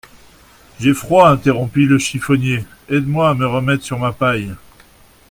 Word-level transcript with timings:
J'ai 0.79 0.95
froid, 0.95 1.29
interrompit 1.29 1.85
le 1.85 1.99
chiffonnier, 1.99 2.65
aide-moi 2.89 3.29
à 3.29 3.33
me 3.35 3.45
remettre 3.45 3.83
sur 3.83 3.99
ma 3.99 4.11
paille. 4.11 4.55